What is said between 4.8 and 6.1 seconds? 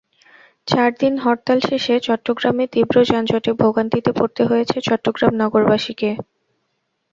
Chittagong নগরবাসীকে।